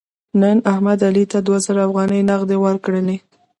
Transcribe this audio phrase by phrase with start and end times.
[0.41, 3.17] نن احمد علي ته دوه زره افغانۍ نغدې ورکړلې.